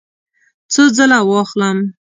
[0.73, 1.77] څو ځله واخلم؟